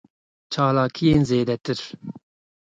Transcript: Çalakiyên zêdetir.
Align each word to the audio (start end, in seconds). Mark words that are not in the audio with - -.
Çalakiyên 0.51 1.21
zêdetir. 1.29 1.79